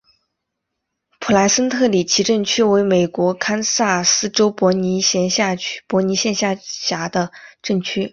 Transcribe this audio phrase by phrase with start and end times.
[1.19, 5.55] 普莱森特里奇镇区为美国堪萨斯州波尼县辖
[6.65, 7.31] 下的
[7.61, 8.09] 镇区。